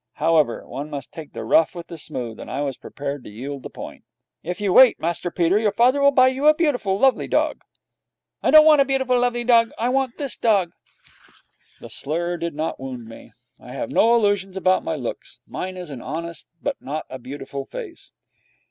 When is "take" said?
1.11-1.31